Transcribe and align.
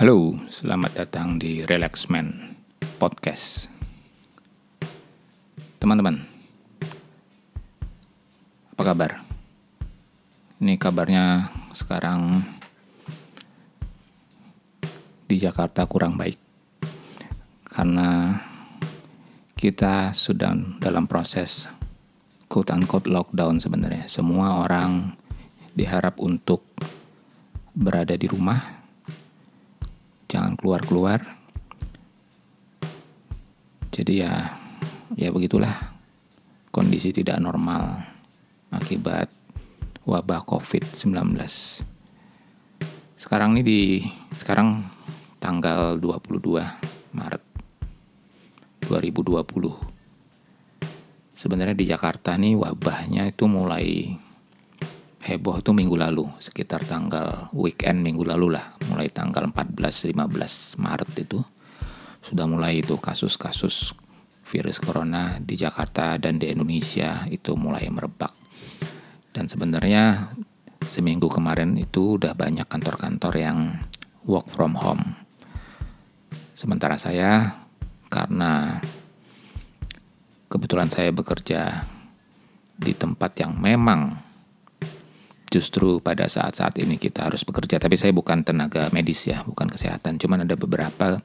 Halo, 0.00 0.32
selamat 0.48 0.96
datang 0.96 1.36
di 1.36 1.60
Relaxman 1.60 2.56
Podcast. 2.96 3.68
Teman-teman, 5.76 6.24
apa 8.72 8.80
kabar? 8.80 9.20
Ini 10.56 10.80
kabarnya 10.80 11.52
sekarang 11.76 12.40
di 15.28 15.36
Jakarta 15.36 15.84
kurang 15.84 16.16
baik 16.16 16.40
karena 17.68 18.40
kita 19.52 20.16
sudah 20.16 20.80
dalam 20.80 21.04
proses 21.04 21.68
quote 22.48 22.72
unquote 22.72 23.04
lockdown 23.04 23.60
sebenarnya. 23.60 24.08
Semua 24.08 24.64
orang 24.64 25.12
diharap 25.76 26.16
untuk 26.24 26.64
berada 27.76 28.16
di 28.16 28.24
rumah 28.24 28.79
keluar-keluar. 30.70 31.26
Jadi 33.90 34.22
ya 34.22 34.54
ya 35.18 35.34
begitulah 35.34 35.74
kondisi 36.70 37.10
tidak 37.10 37.42
normal 37.42 37.98
akibat 38.70 39.26
wabah 40.06 40.46
Covid-19. 40.46 41.10
Sekarang 43.18 43.58
ini 43.58 43.62
di 43.66 43.98
sekarang 44.38 44.86
tanggal 45.42 45.98
22 45.98 46.38
Maret 47.18 47.42
2020. 48.86 49.42
Sebenarnya 51.34 51.74
di 51.74 51.90
Jakarta 51.90 52.38
nih 52.38 52.54
wabahnya 52.54 53.26
itu 53.26 53.50
mulai 53.50 54.14
heboh 55.20 55.60
tuh 55.60 55.76
minggu 55.76 56.00
lalu 56.00 56.24
sekitar 56.40 56.88
tanggal 56.88 57.52
weekend 57.52 58.00
minggu 58.00 58.24
lalu 58.24 58.56
lah. 58.56 58.80
Mulai 58.88 59.12
tanggal 59.12 59.44
14-15 59.52 60.80
Maret 60.80 61.10
itu 61.20 61.40
sudah 62.24 62.48
mulai 62.48 62.80
itu 62.80 62.96
kasus-kasus 62.96 63.92
virus 64.44 64.80
corona 64.82 65.38
di 65.38 65.54
Jakarta 65.54 66.16
dan 66.16 66.40
di 66.40 66.50
Indonesia 66.50 67.28
itu 67.28 67.54
mulai 67.54 67.86
merebak. 67.92 68.32
Dan 69.30 69.46
sebenarnya 69.46 70.34
seminggu 70.88 71.30
kemarin 71.30 71.78
itu 71.78 72.18
udah 72.18 72.34
banyak 72.34 72.66
kantor-kantor 72.66 73.34
yang 73.38 73.58
work 74.26 74.50
from 74.50 74.74
home. 74.74 75.14
Sementara 76.56 76.98
saya 76.98 77.62
karena 78.10 78.82
kebetulan 80.50 80.90
saya 80.90 81.14
bekerja 81.14 81.86
di 82.74 82.92
tempat 82.96 83.38
yang 83.38 83.54
memang 83.54 84.29
justru 85.50 85.98
pada 85.98 86.30
saat-saat 86.30 86.78
ini 86.78 86.96
kita 86.96 87.26
harus 87.26 87.42
bekerja. 87.42 87.82
Tapi 87.82 87.98
saya 87.98 88.14
bukan 88.14 88.46
tenaga 88.46 88.86
medis 88.94 89.26
ya, 89.26 89.42
bukan 89.42 89.66
kesehatan. 89.66 90.16
Cuman 90.16 90.46
ada 90.46 90.54
beberapa 90.54 91.18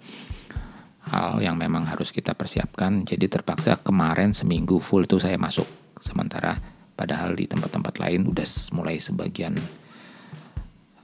hal 1.06 1.38
yang 1.38 1.56
memang 1.56 1.86
harus 1.86 2.10
kita 2.10 2.34
persiapkan. 2.34 3.06
Jadi 3.06 3.30
terpaksa 3.30 3.78
kemarin 3.78 4.34
seminggu 4.34 4.82
full 4.82 5.06
itu 5.06 5.22
saya 5.22 5.38
masuk. 5.38 5.70
Sementara 6.02 6.58
padahal 6.98 7.38
di 7.38 7.46
tempat-tempat 7.46 8.02
lain 8.02 8.26
udah 8.34 8.48
mulai 8.74 8.98
sebagian 8.98 9.54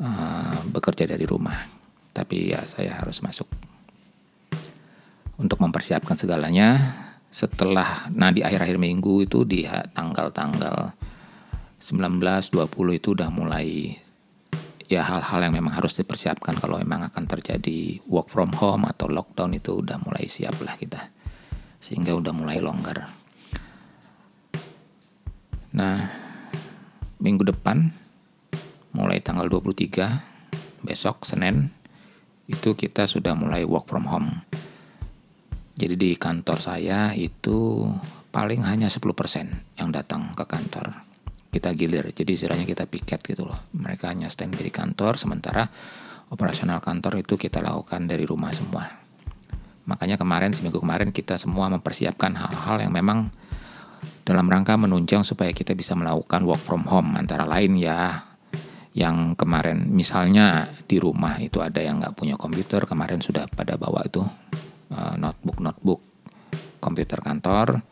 uh, 0.01 0.57
bekerja 0.73 1.05
dari 1.05 1.23
rumah. 1.29 1.69
Tapi 2.11 2.51
ya 2.51 2.65
saya 2.65 2.99
harus 2.99 3.21
masuk 3.21 3.47
untuk 5.37 5.61
mempersiapkan 5.61 6.17
segalanya. 6.17 6.97
Setelah, 7.31 8.11
nah 8.11 8.27
di 8.27 8.43
akhir-akhir 8.43 8.75
minggu 8.75 9.23
itu 9.23 9.47
di 9.47 9.63
tanggal-tanggal 9.95 10.91
19 11.81 12.21
20 12.21 13.01
itu 13.01 13.17
udah 13.17 13.33
mulai 13.33 13.97
ya 14.85 15.01
hal-hal 15.01 15.49
yang 15.49 15.57
memang 15.57 15.73
harus 15.73 15.97
dipersiapkan 15.97 16.61
kalau 16.61 16.77
memang 16.77 17.09
akan 17.09 17.25
terjadi 17.25 17.97
work 18.05 18.29
from 18.29 18.53
home 18.53 18.85
atau 18.85 19.09
lockdown 19.09 19.57
itu 19.57 19.81
udah 19.81 19.97
mulai 19.97 20.29
siap 20.29 20.61
lah 20.61 20.77
kita 20.77 21.09
sehingga 21.81 22.13
udah 22.13 22.29
mulai 22.37 22.61
longgar. 22.61 23.09
Nah 25.73 26.05
minggu 27.17 27.49
depan 27.49 27.89
mulai 28.93 29.17
tanggal 29.17 29.49
23 29.49 30.85
besok 30.85 31.25
Senin 31.25 31.73
itu 32.45 32.77
kita 32.77 33.09
sudah 33.09 33.33
mulai 33.33 33.65
work 33.65 33.89
from 33.89 34.05
home. 34.05 34.45
Jadi 35.81 35.97
di 35.97 36.11
kantor 36.13 36.61
saya 36.61 37.17
itu 37.17 37.89
paling 38.29 38.61
hanya 38.69 38.85
10% 38.85 39.81
yang 39.81 39.89
datang 39.89 40.37
ke 40.37 40.45
kantor 40.45 41.10
kita 41.51 41.75
gilir. 41.75 42.09
Jadi 42.15 42.31
istilahnya 42.39 42.63
kita 42.63 42.87
piket 42.87 43.19
gitu 43.27 43.45
loh. 43.45 43.59
Mereka 43.75 44.07
hanya 44.07 44.31
stand 44.31 44.55
di 44.55 44.71
kantor, 44.71 45.19
sementara 45.19 45.67
operasional 46.31 46.79
kantor 46.79 47.19
itu 47.21 47.35
kita 47.35 47.59
lakukan 47.59 48.07
dari 48.07 48.23
rumah 48.23 48.55
semua. 48.55 48.87
Makanya 49.83 50.15
kemarin, 50.15 50.55
seminggu 50.55 50.79
kemarin 50.79 51.11
kita 51.11 51.35
semua 51.35 51.67
mempersiapkan 51.67 52.31
hal-hal 52.39 52.87
yang 52.87 52.95
memang 52.95 53.27
dalam 54.23 54.47
rangka 54.47 54.79
menunjang 54.79 55.27
supaya 55.27 55.51
kita 55.51 55.75
bisa 55.75 55.91
melakukan 55.91 56.47
work 56.47 56.63
from 56.63 56.87
home. 56.87 57.19
Antara 57.19 57.43
lain 57.43 57.75
ya 57.75 58.23
yang 58.95 59.35
kemarin 59.35 59.91
misalnya 59.91 60.71
di 60.87 60.99
rumah 60.99 61.39
itu 61.43 61.59
ada 61.59 61.83
yang 61.83 61.99
nggak 61.99 62.15
punya 62.15 62.39
komputer, 62.39 62.87
kemarin 62.87 63.19
sudah 63.19 63.47
pada 63.51 63.75
bawa 63.75 64.07
itu 64.07 64.23
uh, 64.91 65.15
notebook-notebook 65.19 65.99
komputer 66.79 67.19
kantor 67.21 67.83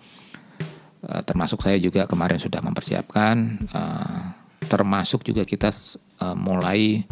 Eh, 1.00 1.24
termasuk 1.24 1.64
saya 1.64 1.80
juga 1.80 2.04
kemarin 2.04 2.36
sudah 2.36 2.60
mempersiapkan 2.60 3.36
uh, 3.72 4.36
termasuk 4.68 5.24
juga 5.24 5.48
kita 5.48 5.72
uh, 6.20 6.36
mulai 6.36 7.08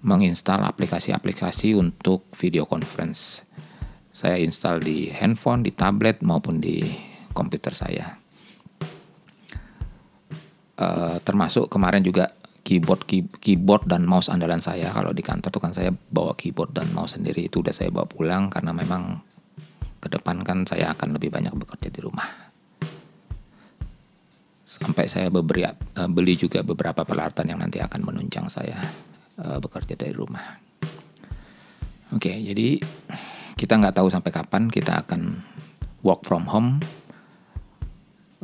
menginstal 0.00 0.64
aplikasi-aplikasi 0.64 1.76
untuk 1.76 2.24
video 2.32 2.64
conference. 2.64 3.44
Saya 4.08 4.40
install 4.40 4.80
di 4.80 5.12
handphone, 5.12 5.60
di 5.60 5.76
tablet 5.76 6.24
maupun 6.24 6.64
di 6.64 6.80
komputer 7.36 7.76
saya. 7.76 8.16
Termasuk 11.20 11.68
kemarin 11.68 12.00
juga 12.00 12.32
keyboard 12.64 13.04
key, 13.04 13.28
keyboard 13.36 13.84
dan 13.84 14.08
mouse 14.08 14.32
andalan 14.32 14.64
saya. 14.64 14.88
Kalau 14.96 15.12
di 15.12 15.20
kantor 15.20 15.52
tuh 15.52 15.60
kan 15.60 15.76
saya 15.76 15.92
bawa 15.92 16.32
keyboard 16.32 16.72
dan 16.72 16.88
mouse 16.96 17.20
sendiri 17.20 17.52
itu 17.52 17.60
udah 17.60 17.76
saya 17.76 17.92
bawa 17.92 18.08
pulang 18.08 18.48
karena 18.48 18.72
memang 18.72 19.20
ke 20.00 20.08
depan 20.08 20.40
kan 20.40 20.64
saya 20.64 20.96
akan 20.96 21.20
lebih 21.20 21.28
banyak 21.28 21.52
bekerja 21.52 21.92
di 21.92 22.00
rumah 22.00 22.49
sampai 24.70 25.10
saya 25.10 25.26
beberi, 25.34 25.66
uh, 25.66 26.06
beli 26.06 26.38
juga 26.38 26.62
beberapa 26.62 27.02
peralatan 27.02 27.50
yang 27.50 27.58
nanti 27.58 27.82
akan 27.82 28.06
menunjang 28.06 28.46
saya 28.46 28.78
uh, 29.42 29.58
bekerja 29.58 29.98
dari 29.98 30.14
rumah. 30.14 30.62
Oke, 32.14 32.30
okay, 32.30 32.36
jadi 32.38 32.78
kita 33.58 33.82
nggak 33.82 33.98
tahu 33.98 34.06
sampai 34.06 34.30
kapan 34.30 34.70
kita 34.70 35.02
akan 35.02 35.42
work 36.06 36.22
from 36.22 36.46
home. 36.46 36.78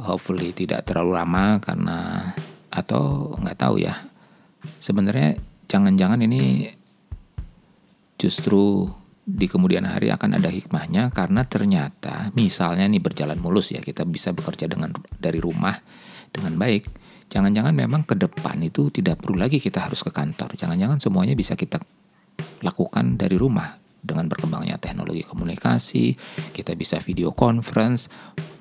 Hopefully 0.03 0.51
tidak 0.51 0.83
terlalu 0.91 1.15
lama 1.15 1.63
karena 1.63 1.99
atau 2.75 3.33
nggak 3.39 3.59
tahu 3.63 3.87
ya. 3.87 3.95
Sebenarnya 4.83 5.39
jangan-jangan 5.71 6.27
ini 6.27 6.69
justru 8.19 8.91
di 9.27 9.47
kemudian 9.51 9.87
hari 9.87 10.11
akan 10.11 10.39
ada 10.39 10.51
hikmahnya 10.51 11.11
karena 11.11 11.43
ternyata 11.43 12.31
misalnya 12.39 12.87
nih 12.87 13.03
berjalan 13.03 13.39
mulus 13.43 13.75
ya 13.75 13.83
kita 13.83 14.07
bisa 14.07 14.31
bekerja 14.31 14.71
dengan 14.71 14.95
dari 15.19 15.43
rumah 15.43 15.75
dengan 16.31 16.59
baik, 16.59 16.89
jangan-jangan 17.31 17.75
memang 17.75 18.03
ke 18.07 18.15
depan 18.15 18.61
itu 18.63 18.89
tidak 18.91 19.23
perlu 19.23 19.41
lagi 19.41 19.59
kita 19.59 19.87
harus 19.87 20.03
ke 20.03 20.11
kantor. 20.11 20.55
Jangan-jangan 20.55 20.99
semuanya 21.03 21.35
bisa 21.35 21.59
kita 21.59 21.83
lakukan 22.63 23.19
dari 23.19 23.37
rumah 23.37 23.77
dengan 24.07 24.31
berkembangnya 24.31 24.79
teknologi 24.79 25.27
komunikasi, 25.27 26.15
kita 26.55 26.79
bisa 26.79 27.03
video 27.03 27.35
conference, 27.35 28.07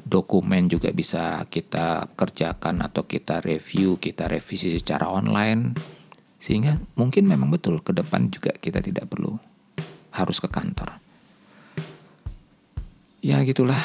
dokumen 0.01 0.65
juga 0.65 0.89
bisa 0.89 1.45
kita 1.45 2.09
kerjakan 2.17 2.81
atau 2.81 3.05
kita 3.05 3.45
review, 3.45 4.01
kita 4.01 4.25
revisi 4.25 4.73
secara 4.73 5.09
online. 5.09 5.77
Sehingga 6.41 6.77
mungkin 6.97 7.25
memang 7.29 7.49
betul 7.53 7.81
ke 7.81 7.93
depan 7.93 8.29
juga 8.29 8.53
kita 8.57 8.81
tidak 8.81 9.09
perlu 9.09 9.37
harus 10.13 10.37
ke 10.41 10.49
kantor. 10.49 11.01
Ya 13.25 13.41
gitulah 13.41 13.79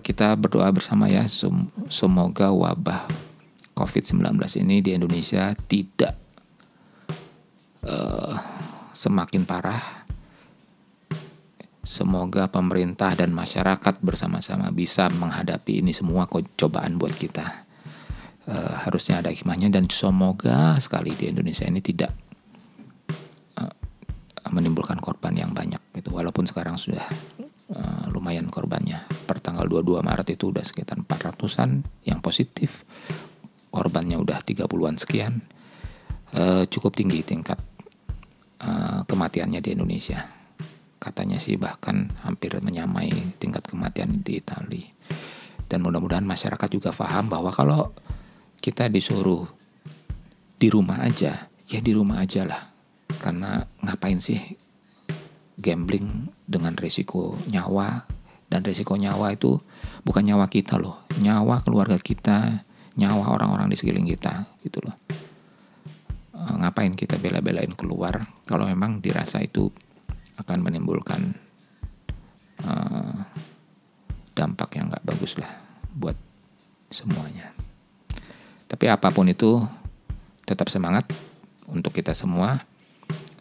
kita 0.00 0.32
berdoa 0.38 0.72
bersama 0.72 1.12
ya 1.12 1.28
semoga 1.92 2.48
wabah 2.48 3.04
COVID-19 3.78 4.34
ini 4.66 4.82
di 4.82 4.90
Indonesia 4.98 5.54
tidak 5.70 6.18
uh, 7.86 8.34
semakin 8.90 9.46
parah. 9.46 10.02
Semoga 11.88 12.52
pemerintah 12.52 13.16
dan 13.16 13.32
masyarakat 13.32 14.04
bersama-sama 14.04 14.68
bisa 14.74 15.08
menghadapi 15.08 15.80
ini 15.80 15.96
semua 15.96 16.28
cobaan 16.28 17.00
buat 17.00 17.14
kita. 17.16 17.64
Uh, 18.48 18.74
harusnya 18.84 19.20
ada 19.24 19.32
hikmahnya 19.32 19.72
dan 19.72 19.88
semoga 19.88 20.76
sekali 20.80 21.12
di 21.16 21.32
Indonesia 21.32 21.64
ini 21.64 21.80
tidak 21.80 22.12
uh, 23.56 23.72
menimbulkan 24.52 25.00
korban 25.00 25.32
yang 25.32 25.56
banyak. 25.56 25.80
Itu 25.96 26.12
walaupun 26.12 26.44
sekarang 26.44 26.76
sudah 26.76 27.04
uh, 27.72 28.04
lumayan 28.12 28.48
korbannya. 28.48 29.04
Per 29.28 29.38
tanggal 29.40 29.68
22 29.68 30.00
Maret 30.00 30.28
itu 30.32 30.52
udah 30.52 30.64
sekitar 30.64 31.00
400-an 31.04 31.84
yang 32.04 32.20
positif. 32.24 32.84
Korbannya 33.68 34.16
udah 34.16 34.40
30-an 34.40 34.96
sekian. 34.96 35.44
Uh, 36.28 36.68
cukup 36.68 36.92
tinggi 36.92 37.24
tingkat 37.24 37.56
uh, 38.60 39.04
kematiannya 39.08 39.60
di 39.60 39.70
Indonesia. 39.76 40.28
Katanya 40.98 41.38
sih 41.38 41.54
bahkan 41.56 42.10
hampir 42.26 42.58
menyamai 42.58 43.38
tingkat 43.38 43.64
kematian 43.64 44.20
di 44.20 44.40
Italia. 44.40 44.92
Dan 45.68 45.84
mudah-mudahan 45.84 46.24
masyarakat 46.24 46.68
juga 46.72 46.90
paham 46.96 47.28
bahwa 47.28 47.52
kalau 47.52 47.92
kita 48.58 48.88
disuruh 48.88 49.44
di 50.58 50.68
rumah 50.72 51.04
aja, 51.04 51.52
ya 51.68 51.80
di 51.84 51.92
rumah 51.92 52.24
aja 52.24 52.48
lah. 52.48 52.72
Karena 53.20 53.62
ngapain 53.84 54.18
sih 54.18 54.40
gambling 55.60 56.37
dengan 56.48 56.72
resiko 56.80 57.36
nyawa 57.52 58.08
dan 58.48 58.64
resiko 58.64 58.96
nyawa 58.96 59.36
itu 59.36 59.60
bukan 60.02 60.24
nyawa 60.24 60.48
kita 60.48 60.80
loh, 60.80 61.04
nyawa 61.20 61.60
keluarga 61.60 62.00
kita, 62.00 62.64
nyawa 62.96 63.36
orang-orang 63.36 63.68
di 63.68 63.76
sekeliling 63.76 64.08
kita 64.08 64.48
gitu 64.64 64.80
loh. 64.80 64.96
E, 66.32 66.40
ngapain 66.56 66.96
kita 66.96 67.20
bela-belain 67.20 67.76
keluar 67.76 68.24
kalau 68.48 68.64
memang 68.64 69.04
dirasa 69.04 69.44
itu 69.44 69.68
akan 70.38 70.64
menimbulkan 70.64 71.34
uh, 72.62 73.26
dampak 74.38 74.78
yang 74.78 74.86
nggak 74.86 75.02
bagus 75.02 75.34
lah 75.34 75.50
buat 75.90 76.14
semuanya. 76.94 77.50
Tapi 78.70 78.86
apa 78.86 79.10
pun 79.10 79.26
itu 79.26 79.58
tetap 80.46 80.70
semangat 80.70 81.10
untuk 81.66 81.90
kita 81.90 82.14
semua 82.14 82.62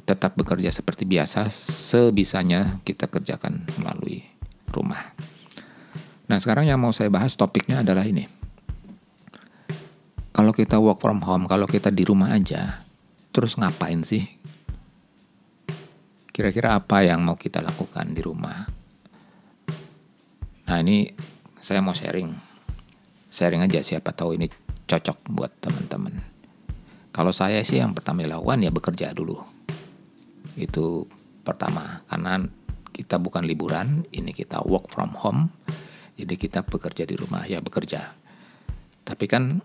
tetap 0.08 0.40
bekerja 0.40 0.72
seperti 0.72 1.04
biasa 1.04 1.52
sebisanya 1.52 2.80
kita 2.88 3.12
kerjakan 3.12 3.68
melalui 3.76 4.24
rumah. 4.72 5.12
Nah, 6.32 6.40
sekarang 6.40 6.72
yang 6.72 6.80
mau 6.80 6.96
saya 6.96 7.12
bahas 7.12 7.36
topiknya 7.36 7.84
adalah 7.84 8.08
ini. 8.08 8.24
Kalau 10.32 10.56
kita 10.56 10.80
work 10.80 11.04
from 11.04 11.20
home, 11.28 11.44
kalau 11.52 11.68
kita 11.68 11.92
di 11.92 12.08
rumah 12.08 12.32
aja, 12.32 12.88
terus 13.36 13.60
ngapain 13.60 14.00
sih? 14.08 14.24
Kira-kira 16.32 16.80
apa 16.80 17.04
yang 17.04 17.20
mau 17.28 17.36
kita 17.36 17.60
lakukan 17.60 18.16
di 18.16 18.22
rumah? 18.24 18.64
Nah, 20.72 20.78
ini 20.80 21.12
saya 21.60 21.84
mau 21.84 21.92
sharing. 21.96 22.32
Sharing 23.28 23.66
aja 23.68 23.84
siapa 23.84 24.16
tahu 24.16 24.40
ini 24.40 24.48
cocok 24.88 25.18
buat 25.36 25.52
teman-teman. 25.60 26.16
Kalau 27.12 27.34
saya 27.36 27.60
sih 27.66 27.82
yang 27.82 27.92
pertama 27.92 28.24
dilakukan 28.24 28.62
ya 28.64 28.72
bekerja 28.72 29.12
dulu. 29.12 29.57
Itu 30.58 31.06
pertama, 31.46 32.02
karena 32.10 32.42
kita 32.90 33.22
bukan 33.22 33.46
liburan, 33.46 34.02
ini 34.10 34.34
kita 34.34 34.66
work 34.66 34.90
from 34.90 35.14
home. 35.14 35.54
Jadi 36.18 36.34
kita 36.34 36.66
bekerja 36.66 37.06
di 37.06 37.14
rumah, 37.14 37.46
ya 37.46 37.62
bekerja. 37.62 38.10
Tapi 39.06 39.26
kan 39.30 39.62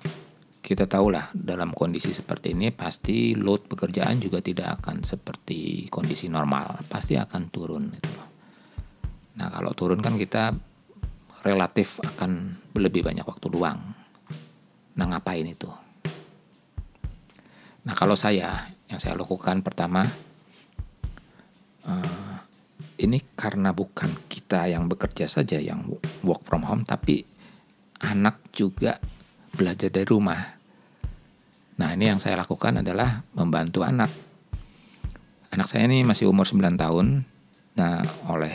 kita 0.63 0.87
tahulah 0.87 1.35
dalam 1.35 1.75
kondisi 1.75 2.15
seperti 2.15 2.55
ini 2.55 2.71
pasti 2.71 3.35
load 3.35 3.67
pekerjaan 3.67 4.23
juga 4.23 4.39
tidak 4.39 4.79
akan 4.79 5.03
seperti 5.03 5.91
kondisi 5.91 6.31
normal, 6.31 6.87
pasti 6.87 7.19
akan 7.19 7.43
turun. 7.51 7.85
Nah, 9.33 9.49
kalau 9.49 9.73
turun 9.73 9.99
kan 9.99 10.21
kita 10.21 10.53
relatif 11.43 11.99
akan 12.05 12.55
lebih 12.79 13.03
banyak 13.03 13.27
waktu 13.27 13.49
luang. 13.51 13.81
Nah, 14.95 15.07
ngapain 15.09 15.49
itu? 15.49 15.73
Nah, 17.83 17.95
kalau 17.99 18.15
saya 18.15 18.71
yang 18.87 19.01
saya 19.01 19.17
lakukan 19.17 19.65
pertama 19.65 20.07
uh, 21.87 22.37
ini 23.03 23.19
karena 23.35 23.75
bukan 23.75 24.15
kita 24.31 24.71
yang 24.71 24.87
bekerja 24.87 25.27
saja 25.27 25.59
yang 25.59 25.89
work 26.23 26.47
from 26.47 26.63
home, 26.63 26.85
tapi 26.87 27.27
anak 28.03 28.39
juga 28.55 28.99
belajar 29.55 29.89
dari 29.89 30.07
rumah. 30.07 30.41
Nah 31.79 31.89
ini 31.95 32.13
yang 32.13 32.21
saya 32.21 32.39
lakukan 32.39 32.83
adalah 32.85 33.25
membantu 33.35 33.83
anak. 33.83 34.11
Anak 35.53 35.69
saya 35.69 35.85
ini 35.89 36.05
masih 36.07 36.29
umur 36.29 36.47
9 36.49 36.79
tahun. 36.79 37.27
Nah 37.77 37.95
oleh 38.29 38.55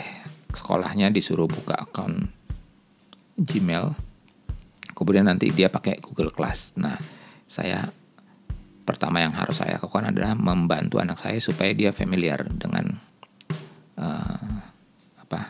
sekolahnya 0.54 1.10
disuruh 1.10 1.50
buka 1.50 1.74
akun 1.76 2.30
Gmail. 3.38 3.94
Kemudian 4.94 5.30
nanti 5.30 5.54
dia 5.54 5.70
pakai 5.70 6.02
Google 6.02 6.34
Class. 6.34 6.74
Nah 6.78 6.98
saya 7.46 7.90
pertama 8.88 9.20
yang 9.20 9.36
harus 9.36 9.60
saya 9.60 9.76
lakukan 9.76 10.08
adalah 10.08 10.32
membantu 10.32 10.98
anak 10.98 11.20
saya 11.20 11.36
supaya 11.38 11.76
dia 11.76 11.92
familiar 11.92 12.48
dengan 12.48 13.07
uh, 13.98 14.56
apa 15.20 15.40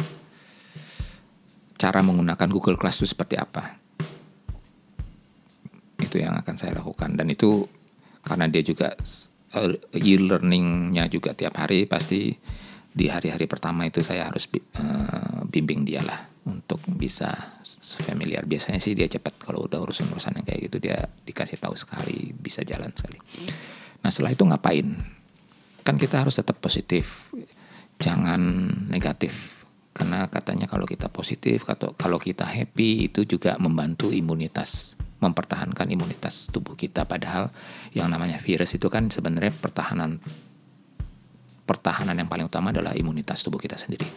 cara 1.79 2.03
menggunakan 2.03 2.49
Google 2.51 2.77
Class 2.81 2.99
itu 2.99 3.15
seperti 3.15 3.39
apa. 3.39 3.79
Itu 6.03 6.19
yang 6.19 6.35
akan 6.35 6.55
saya 6.59 6.75
lakukan. 6.83 7.15
Dan 7.15 7.31
itu 7.31 7.63
karena 8.27 8.51
dia 8.51 8.67
juga 8.67 8.99
uh, 9.55 9.73
e-learningnya 9.95 11.07
juga 11.07 11.33
tiap 11.33 11.55
hari 11.63 11.87
pasti 11.87 12.35
di 12.89 13.07
hari-hari 13.07 13.47
pertama 13.47 13.87
itu 13.87 14.03
saya 14.03 14.27
harus 14.27 14.51
uh, 14.51 15.47
bimbing 15.47 15.87
dia 15.87 16.03
lah 16.03 16.19
untuk 16.51 16.83
bisa 16.99 17.31
familiar 18.03 18.43
biasanya 18.43 18.83
sih 18.83 18.97
dia 18.99 19.07
cepat 19.07 19.39
kalau 19.39 19.71
udah 19.71 19.79
urusan-urusan 19.79 20.43
yang 20.43 20.47
kayak 20.49 20.61
gitu 20.67 20.77
dia 20.83 21.07
dikasih 21.23 21.63
tahu 21.63 21.79
sekali 21.79 22.35
bisa 22.35 22.67
jalan 22.67 22.91
sekali. 22.91 23.23
Nah 24.03 24.11
setelah 24.11 24.35
itu 24.35 24.43
ngapain? 24.43 24.89
Kan 25.87 25.97
kita 25.97 26.27
harus 26.27 26.37
tetap 26.37 26.59
positif 26.59 27.31
jangan 27.99 28.41
negatif 28.91 29.59
karena 29.93 30.31
katanya 30.31 30.71
kalau 30.71 30.87
kita 30.87 31.11
positif 31.11 31.67
atau 31.67 31.91
kalau 31.99 32.23
kita 32.23 32.47
happy 32.47 33.11
itu 33.11 33.27
juga 33.27 33.59
membantu 33.59 34.15
imunitas 34.15 34.95
mempertahankan 35.19 35.91
imunitas 35.91 36.47
tubuh 36.55 36.79
kita 36.79 37.03
padahal 37.03 37.51
yang 37.91 38.07
namanya 38.07 38.39
virus 38.39 38.79
itu 38.79 38.87
kan 38.87 39.11
sebenarnya 39.11 39.51
pertahanan 39.51 40.23
pertahanan 41.67 42.17
yang 42.17 42.31
paling 42.31 42.47
utama 42.47 42.73
adalah 42.73 42.97
imunitas 42.97 43.45
tubuh 43.45 43.61
kita 43.61 43.77
sendiri. 43.77 44.09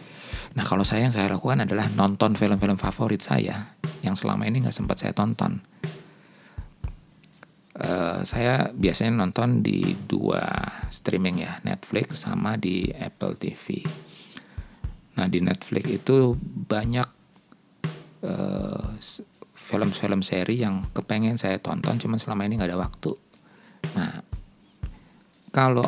Nah 0.56 0.64
kalau 0.64 0.88
saya 0.88 1.04
yang 1.04 1.12
saya 1.12 1.28
lakukan 1.28 1.68
adalah 1.68 1.84
nonton 1.92 2.32
film-film 2.32 2.80
favorit 2.80 3.20
saya 3.20 3.76
yang 4.00 4.16
selama 4.16 4.48
ini 4.48 4.64
nggak 4.64 4.72
sempat 4.72 5.04
saya 5.04 5.12
tonton. 5.12 5.60
Uh, 7.72 8.20
saya 8.28 8.68
biasanya 8.76 9.16
nonton 9.16 9.64
di 9.64 9.96
dua 10.04 10.44
streaming 10.92 11.40
ya, 11.40 11.56
Netflix 11.64 12.28
sama 12.28 12.60
di 12.60 12.92
Apple 12.92 13.40
TV. 13.40 13.80
Nah 15.16 15.28
di 15.28 15.40
Netflix 15.44 15.84
itu 15.92 16.32
banyak 16.40 17.08
eh, 18.24 18.88
film-film 19.52 20.20
seri 20.24 20.64
yang 20.64 20.88
kepengen 20.92 21.36
saya 21.36 21.60
tonton, 21.60 22.00
cuman 22.00 22.16
selama 22.16 22.48
ini 22.48 22.56
nggak 22.56 22.70
ada 22.72 22.80
waktu. 22.80 23.12
Nah 23.92 24.24
kalau 25.52 25.84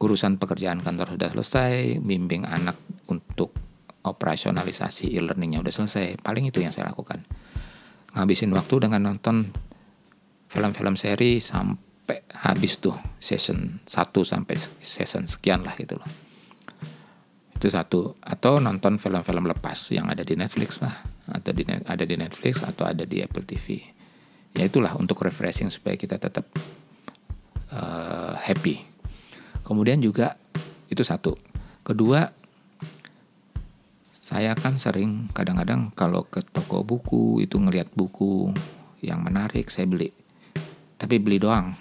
urusan 0.00 0.36
pekerjaan 0.40 0.80
kantor 0.80 1.16
sudah 1.16 1.28
selesai, 1.32 2.00
bimbing 2.00 2.44
anak 2.48 2.76
untuk 3.08 3.52
operasionalisasi 4.04 5.16
e-learningnya 5.16 5.64
udah 5.64 5.72
selesai, 5.72 6.20
paling 6.20 6.48
itu 6.48 6.60
yang 6.60 6.72
saya 6.72 6.92
lakukan. 6.92 7.24
Ngabisin 8.12 8.52
waktu 8.52 8.84
dengan 8.84 9.12
nonton 9.12 9.48
film-film 10.54 10.94
seri 10.94 11.42
sampai 11.42 12.22
habis 12.46 12.78
tuh 12.78 12.94
season 13.18 13.82
1 13.82 13.90
sampai 14.22 14.54
season 14.78 15.26
sekian 15.26 15.66
lah 15.66 15.74
gitu 15.74 15.98
loh. 15.98 16.06
Itu 17.58 17.66
satu 17.66 18.14
atau 18.22 18.62
nonton 18.62 19.02
film-film 19.02 19.50
lepas 19.50 19.90
yang 19.90 20.06
ada 20.06 20.22
di 20.22 20.38
Netflix 20.38 20.78
lah 20.78 20.94
atau 21.26 21.50
di 21.50 21.66
ada 21.66 22.04
di 22.06 22.14
Netflix 22.14 22.62
atau 22.62 22.86
ada 22.86 23.02
di 23.02 23.18
Apple 23.18 23.42
TV. 23.42 23.82
Ya 24.54 24.70
itulah 24.70 24.94
untuk 24.94 25.26
refreshing 25.26 25.74
supaya 25.74 25.98
kita 25.98 26.22
tetap 26.22 26.46
uh, 27.74 28.38
happy. 28.38 28.78
Kemudian 29.66 29.98
juga 29.98 30.38
itu 30.86 31.02
satu. 31.02 31.34
Kedua 31.82 32.30
saya 34.14 34.54
kan 34.54 34.78
sering 34.78 35.34
kadang-kadang 35.34 35.90
kalau 35.98 36.22
ke 36.30 36.46
toko 36.46 36.86
buku 36.86 37.42
itu 37.42 37.58
ngelihat 37.58 37.90
buku 37.92 38.54
yang 39.02 39.20
menarik 39.20 39.68
saya 39.68 39.84
beli 39.84 40.23
tapi 41.04 41.20
beli 41.20 41.36
doang. 41.36 41.76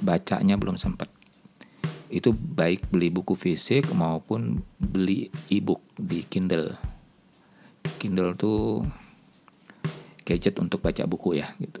Bacanya 0.00 0.56
belum 0.56 0.80
sempat 0.80 1.12
itu 2.12 2.28
baik 2.36 2.92
beli 2.92 3.08
buku 3.08 3.32
fisik 3.32 3.88
maupun 3.96 4.60
beli 4.76 5.32
e-book 5.48 5.80
di 5.96 6.20
Kindle. 6.28 6.76
Kindle 7.96 8.36
tuh 8.36 8.84
gadget 10.20 10.60
untuk 10.60 10.84
baca 10.84 11.08
buku 11.08 11.40
ya 11.40 11.48
gitu. 11.56 11.80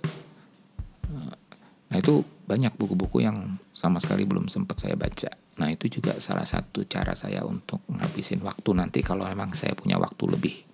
Nah 1.92 2.00
itu 2.00 2.24
banyak 2.48 2.72
buku-buku 2.80 3.20
yang 3.20 3.60
sama 3.76 4.00
sekali 4.00 4.24
belum 4.24 4.48
sempat 4.48 4.80
saya 4.80 4.96
baca. 4.96 5.36
Nah 5.60 5.68
itu 5.68 6.00
juga 6.00 6.16
salah 6.24 6.48
satu 6.48 6.88
cara 6.88 7.12
saya 7.12 7.44
untuk 7.44 7.84
ngabisin 7.92 8.40
waktu. 8.40 8.72
Nanti 8.72 9.04
kalau 9.04 9.28
memang 9.28 9.52
saya 9.52 9.76
punya 9.76 10.00
waktu 10.00 10.24
lebih 10.32 10.64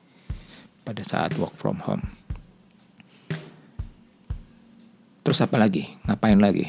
pada 0.87 1.02
saat 1.02 1.35
work 1.35 1.58
from 1.58 1.82
home 1.82 2.06
Terus 5.28 5.44
apa 5.44 5.61
lagi? 5.61 5.85
Ngapain 6.08 6.40
lagi? 6.40 6.64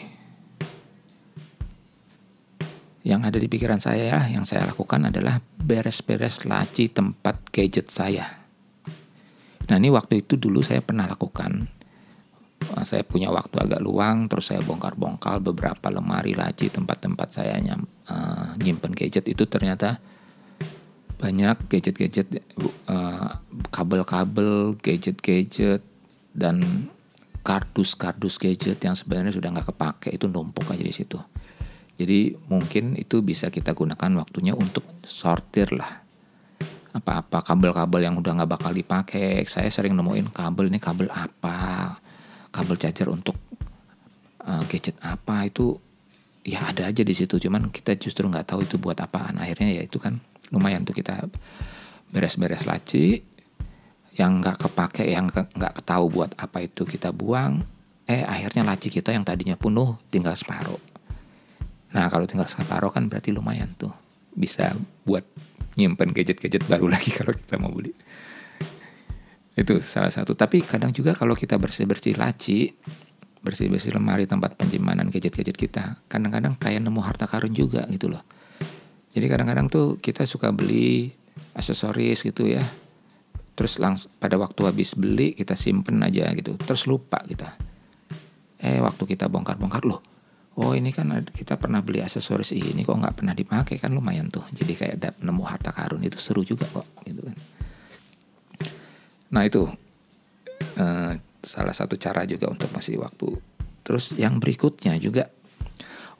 Yang 3.07 3.21
ada 3.31 3.37
di 3.39 3.47
pikiran 3.47 3.79
saya, 3.79 4.27
yang 4.27 4.43
saya 4.43 4.67
lakukan 4.67 5.07
adalah 5.07 5.39
beres-beres 5.39 6.43
laci 6.43 6.91
tempat 6.91 7.39
gadget 7.55 7.87
saya. 7.87 8.27
Nah 9.63 9.79
ini 9.79 9.87
waktu 9.87 10.27
itu 10.27 10.35
dulu 10.35 10.59
saya 10.59 10.83
pernah 10.83 11.07
lakukan. 11.07 11.71
Saya 12.83 13.07
punya 13.07 13.31
waktu 13.31 13.63
agak 13.63 13.79
luang, 13.79 14.27
terus 14.27 14.51
saya 14.51 14.59
bongkar-bongkar 14.59 15.39
beberapa 15.39 15.87
lemari 15.87 16.35
laci 16.35 16.67
tempat-tempat 16.67 17.27
saya 17.31 17.55
nyam, 17.63 17.87
uh, 18.11 18.59
nyimpen 18.59 18.91
gadget 18.91 19.23
itu 19.31 19.47
ternyata 19.47 20.03
banyak 21.15 21.63
gadget-gadget 21.71 22.43
uh, 22.91 23.39
kabel-kabel 23.71 24.75
gadget-gadget 24.83 25.79
dan 26.35 26.91
kardus-kardus 27.49 28.37
gadget 28.37 28.77
yang 28.85 28.93
sebenarnya 28.93 29.33
sudah 29.33 29.49
nggak 29.49 29.73
kepake 29.73 30.13
itu 30.13 30.29
numpuk 30.29 30.69
aja 30.69 30.85
di 30.85 30.93
situ. 30.93 31.17
Jadi 31.97 32.37
mungkin 32.45 32.93
itu 32.93 33.25
bisa 33.25 33.49
kita 33.49 33.73
gunakan 33.73 34.21
waktunya 34.21 34.53
untuk 34.53 34.85
sortir 35.01 35.73
lah 35.73 36.05
apa-apa 36.89 37.41
kabel-kabel 37.41 38.05
yang 38.05 38.15
udah 38.21 38.37
nggak 38.37 38.51
bakal 38.53 38.69
dipakai. 38.69 39.41
Saya 39.49 39.73
sering 39.73 39.97
nemuin 39.97 40.29
kabel 40.29 40.69
ini 40.69 40.77
kabel 40.77 41.09
apa, 41.09 41.97
kabel 42.53 42.77
charger 42.77 43.09
untuk 43.09 43.33
uh, 44.45 44.61
gadget 44.69 45.01
apa 45.01 45.49
itu 45.49 45.73
ya 46.45 46.69
ada 46.69 46.85
aja 46.85 47.01
di 47.01 47.13
situ. 47.17 47.41
Cuman 47.41 47.73
kita 47.73 47.97
justru 47.97 48.29
nggak 48.29 48.53
tahu 48.53 48.61
itu 48.61 48.77
buat 48.77 48.97
apaan. 49.01 49.41
Akhirnya 49.41 49.81
ya 49.81 49.81
itu 49.89 49.97
kan 49.97 50.21
lumayan 50.53 50.85
tuh 50.85 50.93
kita 50.93 51.25
beres-beres 52.13 52.65
laci 52.65 53.21
yang 54.19 54.43
nggak 54.43 54.59
kepake 54.59 55.07
yang 55.07 55.31
nggak 55.31 55.73
ketahui 55.79 56.11
buat 56.11 56.35
apa 56.35 56.67
itu 56.67 56.83
kita 56.83 57.15
buang 57.15 57.63
eh 58.03 58.27
akhirnya 58.27 58.67
laci 58.67 58.91
kita 58.91 59.15
yang 59.15 59.23
tadinya 59.23 59.55
penuh 59.55 59.95
tinggal 60.11 60.35
separuh. 60.35 60.81
Nah 61.95 62.11
kalau 62.11 62.27
tinggal 62.27 62.51
separuh 62.51 62.91
kan 62.91 63.07
berarti 63.07 63.31
lumayan 63.31 63.71
tuh 63.79 63.95
bisa 64.35 64.75
buat 65.07 65.23
nyimpen 65.79 66.11
gadget-gadget 66.11 66.67
baru 66.67 66.89
lagi 66.93 67.15
kalau 67.15 67.31
kita 67.31 67.55
mau 67.55 67.71
beli. 67.71 67.95
Itu 69.55 69.79
salah 69.79 70.11
satu. 70.11 70.35
Tapi 70.35 70.67
kadang 70.67 70.91
juga 70.91 71.15
kalau 71.15 71.31
kita 71.31 71.55
bersih-bersih 71.55 72.19
laci 72.19 72.75
bersih-bersih 73.39 73.95
lemari 73.95 74.27
tempat 74.27 74.59
penyimpanan 74.59 75.07
gadget-gadget 75.07 75.55
kita 75.55 76.03
kadang-kadang 76.11 76.59
kayak 76.59 76.83
nemu 76.83 76.99
harta 76.99 77.23
karun 77.23 77.55
juga 77.55 77.87
gitu 77.87 78.11
loh. 78.11 78.19
Jadi 79.15 79.25
kadang-kadang 79.31 79.71
tuh 79.71 79.95
kita 80.03 80.27
suka 80.27 80.51
beli 80.51 81.07
aksesoris 81.55 82.19
gitu 82.25 82.51
ya. 82.51 82.67
Terus 83.59 83.75
langsung 83.75 84.07
pada 84.15 84.39
waktu 84.39 84.71
habis 84.71 84.95
beli 84.95 85.35
kita 85.35 85.59
simpen 85.59 85.99
aja 85.99 86.31
gitu. 86.31 86.55
Terus 86.55 86.87
lupa 86.87 87.19
kita. 87.27 87.59
Eh 88.63 88.79
waktu 88.79 89.03
kita 89.03 89.27
bongkar-bongkar 89.27 89.83
loh. 89.83 89.99
Oh 90.55 90.71
ini 90.71 90.95
kan 90.95 91.11
kita 91.27 91.59
pernah 91.59 91.83
beli 91.83 91.99
aksesoris 91.99 92.55
ini 92.55 92.87
kok 92.87 92.95
nggak 92.95 93.19
pernah 93.19 93.35
dipakai 93.35 93.75
kan 93.75 93.91
lumayan 93.91 94.31
tuh. 94.31 94.47
Jadi 94.55 94.79
kayak 94.79 95.19
nemu 95.19 95.43
harta 95.43 95.75
karun 95.75 95.99
itu 96.07 96.15
seru 96.23 96.47
juga 96.47 96.71
kok 96.71 96.87
gitu 97.03 97.19
kan. 97.19 97.35
Nah 99.35 99.43
itu 99.43 99.67
eh, 100.79 101.19
salah 101.43 101.75
satu 101.75 101.99
cara 101.99 102.23
juga 102.23 102.47
untuk 102.47 102.71
masih 102.71 102.95
waktu. 102.95 103.27
Terus 103.83 104.15
yang 104.15 104.39
berikutnya 104.39 104.95
juga 105.03 105.27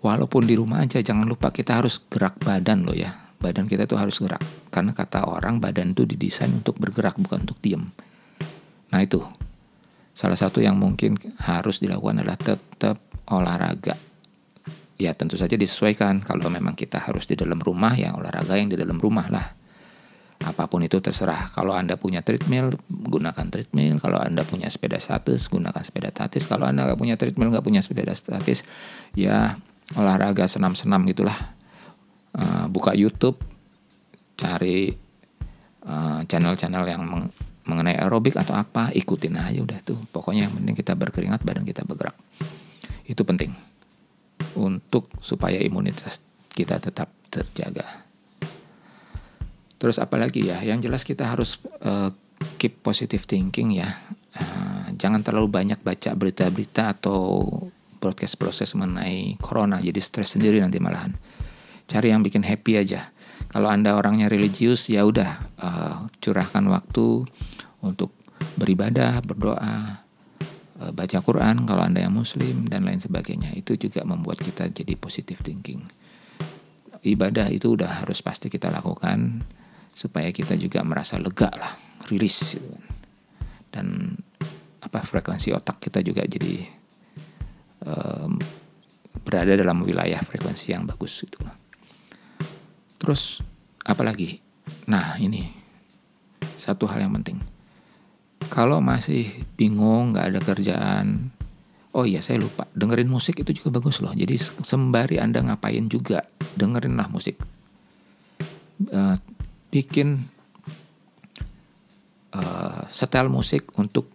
walaupun 0.03 0.43
di 0.43 0.59
rumah 0.59 0.83
aja 0.83 0.99
jangan 0.99 1.23
lupa 1.23 1.55
kita 1.55 1.79
harus 1.79 2.03
gerak 2.11 2.35
badan 2.43 2.83
loh 2.83 2.95
ya 2.95 3.28
badan 3.39 3.65
kita 3.65 3.87
tuh 3.87 3.97
harus 3.97 4.19
gerak. 4.19 4.43
Karena 4.69 4.91
kata 4.91 5.25
orang 5.25 5.57
badan 5.63 5.95
tuh 5.95 6.05
didesain 6.05 6.51
untuk 6.51 6.77
bergerak 6.77 7.15
bukan 7.17 7.47
untuk 7.47 7.57
diem. 7.63 7.87
Nah 8.91 8.99
itu. 9.01 9.23
Salah 10.13 10.35
satu 10.35 10.59
yang 10.59 10.75
mungkin 10.75 11.15
harus 11.39 11.79
dilakukan 11.79 12.21
adalah 12.21 12.35
tetap 12.35 12.99
olahraga. 13.31 13.95
Ya 14.99 15.15
tentu 15.15 15.39
saja 15.39 15.55
disesuaikan. 15.55 16.19
Kalau 16.19 16.51
memang 16.51 16.75
kita 16.75 16.99
harus 16.99 17.23
di 17.23 17.39
dalam 17.39 17.57
rumah 17.63 17.95
ya 17.95 18.11
olahraga 18.11 18.59
yang 18.59 18.67
di 18.67 18.75
dalam 18.75 18.99
rumah 18.99 19.31
lah. 19.31 19.47
Apa 20.43 20.67
pun 20.67 20.83
itu 20.83 20.99
terserah. 20.99 21.51
Kalau 21.55 21.71
anda 21.71 21.95
punya 21.95 22.19
treadmill 22.19 22.75
gunakan 22.91 23.47
treadmill. 23.47 23.95
Kalau 24.03 24.19
anda 24.19 24.43
punya 24.43 24.67
sepeda 24.67 24.99
statis 24.99 25.47
gunakan 25.47 25.79
sepeda 25.79 26.11
statis 26.11 26.43
kalau 26.51 26.67
anda 26.67 26.83
nggak 26.83 26.99
punya 26.99 27.15
treadmill 27.15 27.55
nggak 27.55 27.63
punya 27.63 27.79
sepeda 27.79 28.11
statis 28.11 28.67
ya 29.15 29.55
olahraga 29.95 30.45
senam-senam 30.45 31.01
gitulah 31.07 31.58
uh, 32.39 32.65
buka 32.71 32.95
YouTube 32.95 33.37
cari 34.39 34.87
eh, 35.83 36.21
channel-channel 36.23 36.85
yang 36.87 37.03
meng 37.03 37.27
mengenai 37.67 38.01
aerobik 38.01 38.33
atau 38.33 38.57
apa 38.57 38.89
ikutin 38.95 39.37
aja 39.37 39.61
udah 39.61 39.79
tuh. 39.85 39.99
Pokoknya 40.09 40.49
yang 40.49 40.57
penting 40.57 40.73
kita 40.73 40.97
berkeringat 40.97 41.45
badan 41.45 41.67
kita 41.67 41.85
bergerak. 41.85 42.17
Itu 43.05 43.21
penting 43.21 43.53
untuk 44.57 45.13
supaya 45.21 45.61
imunitas 45.61 46.23
kita 46.49 46.81
tetap 46.81 47.13
terjaga. 47.29 48.09
Terus 49.77 50.01
apalagi 50.01 50.49
ya? 50.49 50.57
Yang 50.65 50.89
jelas 50.89 51.03
kita 51.05 51.29
harus 51.29 51.61
uh, 51.85 52.09
keep 52.57 52.81
positive 52.81 53.21
thinking 53.29 53.77
ya. 53.77 53.93
Uh, 54.33 54.89
jangan 54.97 55.21
terlalu 55.21 55.53
banyak 55.53 55.77
baca 55.85 56.17
berita-berita 56.17 56.97
atau 56.97 57.45
broadcast-proses 58.01 58.73
mengenai 58.73 59.37
corona. 59.37 59.77
Jadi 59.77 59.99
stres 60.01 60.33
sendiri 60.33 60.57
nanti 60.57 60.81
malahan 60.81 61.13
cari 61.89 62.13
yang 62.13 62.21
bikin 62.21 62.45
happy 62.45 62.77
aja. 62.77 63.09
Kalau 63.49 63.65
anda 63.65 63.97
orangnya 63.97 64.29
religius 64.29 64.85
ya 64.93 65.01
udah 65.01 65.57
uh, 65.57 66.05
curahkan 66.21 66.69
waktu 66.69 67.25
untuk 67.81 68.13
beribadah 68.61 69.25
berdoa 69.25 70.05
uh, 70.77 70.91
baca 70.93 71.17
Quran 71.25 71.65
kalau 71.65 71.81
anda 71.81 72.05
yang 72.05 72.13
muslim 72.13 72.69
dan 72.69 72.85
lain 72.85 73.01
sebagainya. 73.01 73.57
Itu 73.57 73.73
juga 73.73 74.05
membuat 74.05 74.37
kita 74.37 74.69
jadi 74.69 74.93
positive 74.93 75.41
thinking. 75.41 75.81
Ibadah 77.01 77.49
itu 77.49 77.73
udah 77.73 78.05
harus 78.05 78.21
pasti 78.21 78.53
kita 78.53 78.69
lakukan 78.69 79.41
supaya 79.97 80.29
kita 80.29 80.53
juga 80.55 80.85
merasa 80.85 81.17
lega 81.19 81.49
lah 81.57 81.73
rilis 82.07 82.55
gitu 82.55 82.65
kan. 82.71 82.85
dan 83.69 83.87
apa 84.79 85.03
frekuensi 85.03 85.51
otak 85.51 85.83
kita 85.83 85.99
juga 85.99 86.23
jadi 86.23 86.63
um, 87.83 88.39
berada 89.21 89.53
dalam 89.59 89.83
wilayah 89.83 90.23
frekuensi 90.23 90.71
yang 90.71 90.87
bagus 90.87 91.21
gitu 91.27 91.37
Terus 92.99 93.39
apalagi? 93.81 94.43
Nah 94.85 95.15
ini 95.17 95.47
satu 96.59 96.85
hal 96.85 97.07
yang 97.07 97.15
penting. 97.17 97.39
Kalau 98.51 98.83
masih 98.83 99.31
bingung 99.55 100.11
nggak 100.11 100.25
ada 100.35 100.39
kerjaan, 100.43 101.31
oh 101.95 102.03
iya 102.03 102.19
saya 102.19 102.43
lupa 102.43 102.67
dengerin 102.75 103.07
musik 103.09 103.39
itu 103.39 103.63
juga 103.63 103.79
bagus 103.79 104.03
loh. 104.03 104.11
Jadi 104.11 104.35
sembari 104.39 105.17
anda 105.17 105.39
ngapain 105.39 105.87
juga 105.87 106.21
dengerin 106.59 106.99
lah 106.99 107.07
musik. 107.07 107.39
Uh, 108.79 109.15
bikin 109.69 110.23
uh, 112.31 112.83
setel 112.87 113.27
musik 113.27 113.69
untuk 113.75 114.07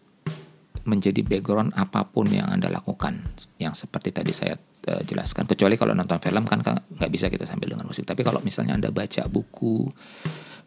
menjadi 0.85 1.25
background 1.25 1.73
apa 1.77 2.05
pun 2.05 2.29
yang 2.29 2.49
anda 2.49 2.69
lakukan 2.69 3.25
yang 3.57 3.73
seperti 3.73 4.13
tadi 4.13 4.33
saya 4.37 4.57
uh, 4.89 5.03
jelaskan 5.05 5.45
kecuali 5.49 5.75
kalau 5.77 5.93
nonton 5.93 6.19
film 6.21 6.45
kan 6.49 6.61
nggak 6.63 7.11
bisa 7.13 7.27
kita 7.29 7.45
sambil 7.45 7.75
dengan 7.75 7.89
musik 7.89 8.05
tapi 8.05 8.23
kalau 8.23 8.41
misalnya 8.41 8.77
anda 8.77 8.91
baca 8.91 9.27
buku 9.29 9.89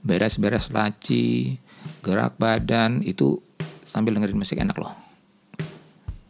beres-beres 0.01 0.69
laci 0.69 1.57
gerak 2.01 2.37
badan 2.37 3.01
itu 3.01 3.39
sambil 3.81 4.15
dengerin 4.17 4.37
musik 4.37 4.59
enak 4.59 4.77
loh 4.77 4.93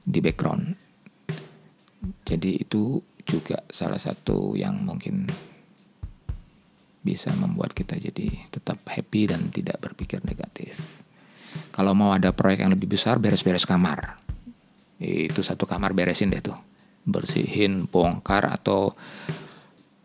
di 0.08 0.20
background 0.24 0.88
jadi 2.28 2.64
itu 2.64 3.00
juga 3.28 3.60
salah 3.68 4.00
satu 4.00 4.56
yang 4.56 4.80
mungkin 4.84 5.28
bisa 7.08 7.32
membuat 7.32 7.72
kita 7.72 7.96
jadi 7.96 8.52
tetap 8.52 8.84
happy 8.84 9.32
dan 9.32 9.48
tidak 9.48 9.80
berpikir 9.80 10.20
negatif. 10.28 10.76
Kalau 11.72 11.96
mau 11.96 12.12
ada 12.12 12.36
proyek 12.36 12.68
yang 12.68 12.76
lebih 12.76 12.92
besar, 12.92 13.16
beres-beres 13.16 13.64
kamar. 13.64 14.20
Itu 15.00 15.40
satu 15.40 15.64
kamar 15.64 15.96
beresin 15.96 16.28
deh 16.28 16.44
tuh. 16.44 16.58
Bersihin, 17.08 17.88
bongkar 17.88 18.52
atau 18.52 18.92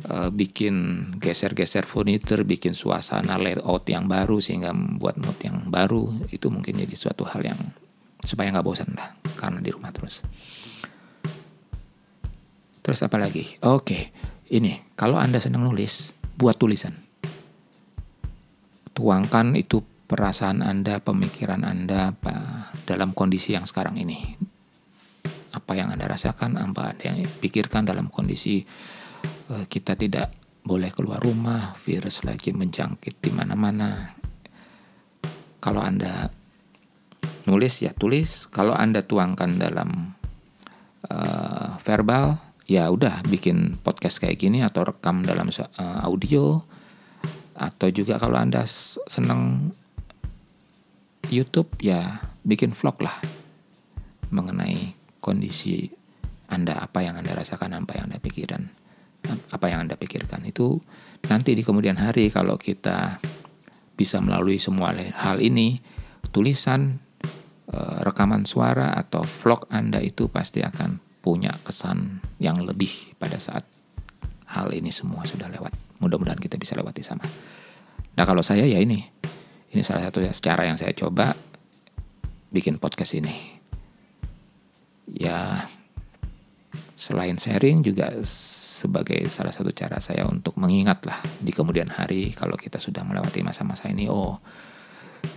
uh, 0.06 0.30
bikin 0.30 1.06
geser-geser 1.18 1.84
furniture, 1.90 2.46
bikin 2.46 2.78
suasana 2.78 3.36
layout 3.42 3.82
yang 3.90 4.06
baru 4.06 4.38
sehingga 4.38 4.70
membuat 4.70 5.18
mood 5.18 5.38
yang 5.42 5.58
baru. 5.66 6.08
Itu 6.30 6.48
mungkin 6.48 6.78
jadi 6.78 6.94
suatu 6.94 7.26
hal 7.26 7.42
yang 7.42 7.60
supaya 8.22 8.54
nggak 8.54 8.66
bosan 8.66 8.94
lah 8.94 9.18
karena 9.34 9.58
di 9.58 9.70
rumah 9.74 9.90
terus. 9.90 10.22
Terus 12.82 12.98
apa 13.02 13.18
lagi? 13.18 13.58
Oke, 13.66 14.14
ini 14.50 14.94
kalau 14.94 15.18
anda 15.18 15.42
senang 15.42 15.66
nulis, 15.66 16.14
buat 16.38 16.54
tulisan. 16.58 16.94
Tuangkan 18.92 19.56
itu 19.56 19.80
perasaan 20.12 20.60
Anda, 20.60 21.00
pemikiran 21.00 21.64
Anda 21.64 22.12
dalam 22.84 23.16
kondisi 23.16 23.56
yang 23.56 23.64
sekarang 23.64 23.96
ini. 23.96 24.36
Apa 25.52 25.76
yang 25.76 25.92
Anda 25.92 26.08
rasakan, 26.08 26.56
apa 26.56 26.96
yang 27.04 27.28
pikirkan 27.40 27.84
dalam 27.84 28.08
kondisi 28.08 28.64
uh, 29.52 29.64
kita 29.68 29.94
tidak 29.94 30.32
boleh 30.62 30.88
keluar 30.94 31.18
rumah, 31.18 31.74
virus 31.82 32.22
lagi 32.22 32.54
menjangkit 32.54 33.18
di 33.18 33.30
mana-mana. 33.34 34.14
Kalau 35.62 35.82
Anda 35.82 36.30
nulis 37.46 37.82
ya 37.82 37.92
tulis, 37.94 38.48
kalau 38.48 38.74
Anda 38.74 39.02
tuangkan 39.02 39.58
dalam 39.58 40.14
uh, 41.10 41.78
verbal 41.82 42.38
ya 42.70 42.88
udah 42.88 43.26
bikin 43.26 43.76
podcast 43.82 44.22
kayak 44.22 44.38
gini 44.38 44.62
atau 44.62 44.86
rekam 44.86 45.26
dalam 45.26 45.50
uh, 45.50 46.00
audio 46.06 46.62
atau 47.58 47.88
juga 47.90 48.16
kalau 48.16 48.38
Anda 48.38 48.64
senang 49.10 49.74
YouTube 51.28 51.74
ya 51.82 52.22
bikin 52.42 52.74
vlog 52.74 52.98
lah 53.02 53.18
mengenai 54.32 55.01
kondisi 55.22 55.86
Anda 56.50 56.82
apa 56.82 57.06
yang 57.06 57.14
Anda 57.16 57.38
rasakan 57.38 57.78
apa 57.78 57.96
yang 57.96 58.10
Anda 58.10 58.18
pikirkan 58.18 58.82
apa 59.52 59.66
yang 59.70 59.86
Anda 59.86 59.94
pikirkan. 59.94 60.42
Itu 60.46 60.82
nanti 61.30 61.54
di 61.54 61.62
kemudian 61.62 61.98
hari 61.98 62.28
kalau 62.28 62.58
kita 62.58 63.22
bisa 63.94 64.18
melalui 64.18 64.58
semua 64.58 64.90
hal 64.94 65.38
ini, 65.38 65.78
tulisan, 66.34 66.98
eh, 67.70 67.98
rekaman 68.02 68.48
suara 68.48 68.96
atau 68.98 69.22
vlog 69.22 69.70
Anda 69.70 70.02
itu 70.02 70.26
pasti 70.26 70.64
akan 70.64 70.98
punya 71.22 71.54
kesan 71.62 72.18
yang 72.42 72.66
lebih 72.66 73.14
pada 73.14 73.38
saat 73.38 73.62
hal 74.50 74.74
ini 74.74 74.90
semua 74.90 75.22
sudah 75.22 75.46
lewat. 75.46 75.70
Mudah-mudahan 76.02 76.42
kita 76.42 76.58
bisa 76.58 76.74
lewati 76.74 77.00
sama. 77.06 77.22
Nah 78.18 78.24
kalau 78.26 78.42
saya 78.42 78.66
ya 78.66 78.82
ini, 78.82 78.98
ini 79.70 79.82
salah 79.86 80.02
satu 80.02 80.18
cara 80.42 80.66
yang 80.66 80.76
saya 80.76 80.90
coba 80.92 81.32
bikin 82.50 82.76
podcast 82.82 83.14
ini. 83.16 83.61
Ya 85.12 85.68
selain 86.96 87.36
sharing 87.36 87.82
juga 87.82 88.14
sebagai 88.24 89.26
salah 89.28 89.50
satu 89.50 89.74
cara 89.74 89.98
saya 89.98 90.22
untuk 90.24 90.54
mengingat 90.54 91.02
lah 91.02 91.18
di 91.42 91.50
kemudian 91.50 91.90
hari 91.90 92.30
kalau 92.30 92.54
kita 92.54 92.78
sudah 92.78 93.02
melewati 93.02 93.42
masa-masa 93.42 93.90
ini 93.90 94.06
oh 94.06 94.38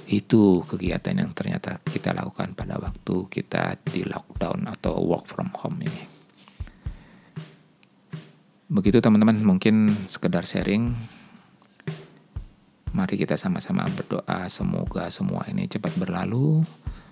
itu 0.06 0.62
kegiatan 0.66 1.18
yang 1.18 1.34
ternyata 1.34 1.82
kita 1.82 2.14
lakukan 2.14 2.54
pada 2.54 2.78
waktu 2.78 3.26
kita 3.30 3.82
di 3.82 4.06
lockdown 4.06 4.70
atau 4.70 5.02
work 5.02 5.26
from 5.26 5.50
home 5.58 5.82
ini. 5.82 6.04
Begitu 8.70 8.98
teman-teman 9.02 9.38
mungkin 9.46 9.94
sekedar 10.10 10.46
sharing. 10.46 10.94
Mari 12.96 13.16
kita 13.20 13.36
sama-sama 13.36 13.86
berdoa 13.92 14.48
semoga 14.48 15.12
semua 15.12 15.46
ini 15.52 15.68
cepat 15.68 15.94
berlalu 16.00 16.64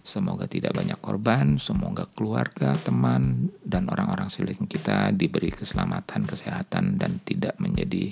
Semoga 0.03 0.51
tidak 0.51 0.75
banyak 0.75 0.99
korban, 0.99 1.55
semoga 1.63 2.03
keluarga, 2.11 2.75
teman, 2.75 3.55
dan 3.63 3.87
orang-orang 3.87 4.27
seliling 4.27 4.67
kita 4.67 5.15
diberi 5.15 5.47
keselamatan, 5.47 6.27
kesehatan, 6.27 6.99
dan 6.99 7.23
tidak 7.23 7.55
menjadi 7.55 8.11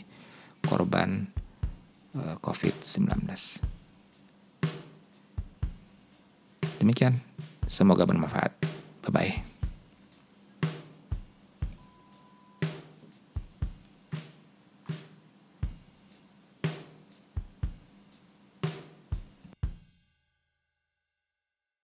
korban 0.64 1.28
eh, 2.16 2.36
COVID-19. 2.40 3.12
Demikian, 6.80 7.20
semoga 7.68 8.08
bermanfaat. 8.08 8.56
Bye-bye. 9.04 9.51